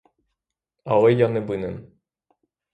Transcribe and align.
Але 0.95 1.13
я 1.25 1.29
не 1.37 1.45
винен. 1.53 1.79